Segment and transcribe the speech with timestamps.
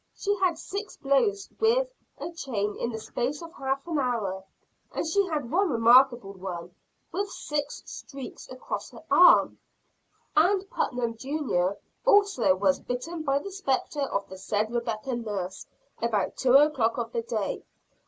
[0.15, 4.43] She had six blows with a chain in the space of half an hour;
[4.91, 6.73] and she had one remarkable one,
[7.11, 9.59] with six streaks across her arm.
[10.35, 15.67] Ann Putnam, Jr., also was bitten by the spectre of the said Rebecca Nurse
[16.01, 17.63] about two o'clock of the day.